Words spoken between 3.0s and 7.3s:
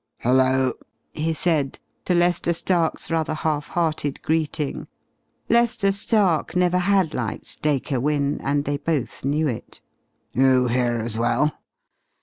rather half hearted greeting Lester Stark never had